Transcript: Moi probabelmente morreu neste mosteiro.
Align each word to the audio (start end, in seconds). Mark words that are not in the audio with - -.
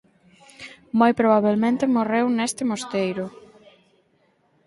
Moi 0.99 1.11
probabelmente 1.19 1.93
morreu 1.95 2.25
neste 2.37 2.63
mosteiro. 2.71 3.25